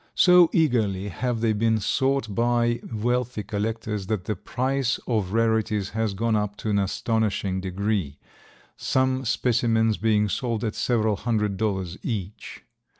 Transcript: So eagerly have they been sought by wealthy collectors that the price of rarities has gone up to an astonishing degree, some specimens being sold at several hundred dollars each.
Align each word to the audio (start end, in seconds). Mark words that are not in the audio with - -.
So 0.15 0.49
eagerly 0.51 1.09
have 1.09 1.41
they 1.41 1.53
been 1.53 1.79
sought 1.79 2.33
by 2.33 2.79
wealthy 2.91 3.43
collectors 3.43 4.07
that 4.07 4.25
the 4.25 4.35
price 4.35 4.99
of 5.05 5.31
rarities 5.31 5.91
has 5.91 6.15
gone 6.15 6.35
up 6.35 6.55
to 6.57 6.71
an 6.71 6.79
astonishing 6.79 7.61
degree, 7.61 8.17
some 8.75 9.25
specimens 9.25 9.97
being 9.97 10.27
sold 10.27 10.63
at 10.63 10.73
several 10.73 11.17
hundred 11.17 11.55
dollars 11.57 11.99
each. 12.01 12.63